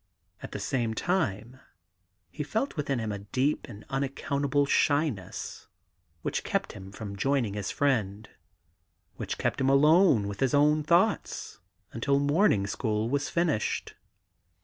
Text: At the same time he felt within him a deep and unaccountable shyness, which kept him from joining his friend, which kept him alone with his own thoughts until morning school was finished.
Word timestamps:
At 0.41 0.51
the 0.51 0.59
same 0.59 0.95
time 0.95 1.59
he 2.31 2.41
felt 2.41 2.75
within 2.75 2.97
him 2.97 3.11
a 3.11 3.19
deep 3.19 3.67
and 3.69 3.85
unaccountable 3.87 4.65
shyness, 4.65 5.67
which 6.23 6.43
kept 6.43 6.71
him 6.71 6.91
from 6.91 7.15
joining 7.15 7.53
his 7.53 7.69
friend, 7.69 8.27
which 9.17 9.37
kept 9.37 9.61
him 9.61 9.69
alone 9.69 10.27
with 10.27 10.39
his 10.39 10.55
own 10.55 10.81
thoughts 10.81 11.59
until 11.91 12.17
morning 12.17 12.65
school 12.65 13.09
was 13.11 13.29
finished. 13.29 13.93